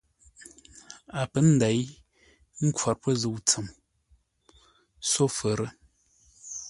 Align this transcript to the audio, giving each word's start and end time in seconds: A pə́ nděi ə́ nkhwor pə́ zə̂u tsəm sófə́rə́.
A 1.19 1.21
pə́ 1.31 1.41
nděi 1.51 1.79
ə́ 2.57 2.63
nkhwor 2.67 2.95
pə́ 3.01 3.13
zə̂u 3.21 3.37
tsəm 3.47 3.67
sófə́rə́. 5.09 5.69